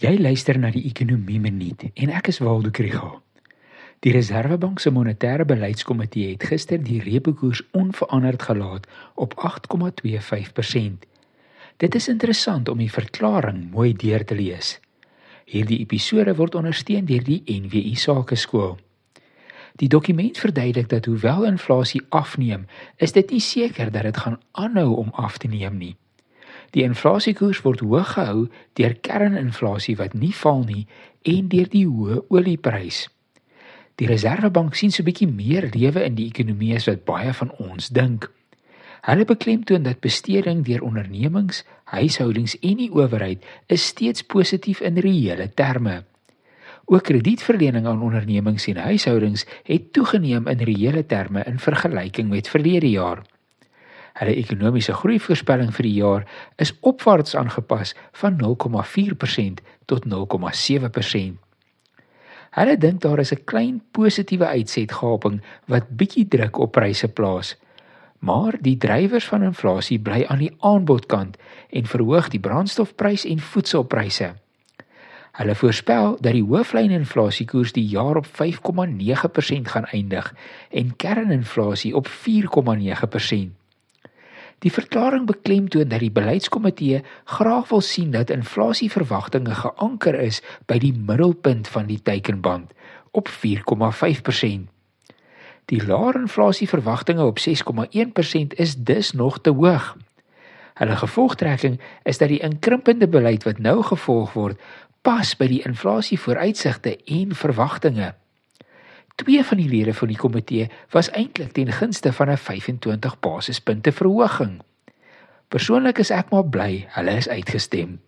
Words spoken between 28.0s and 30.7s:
gehou deur kerninflasie wat nie val